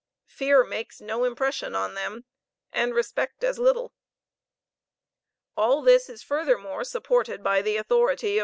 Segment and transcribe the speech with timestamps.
[0.25, 2.25] Fear makes no impression on them,
[2.73, 3.93] and respect as little."
[5.55, 8.39] All this is furthermore supported by the authority of M.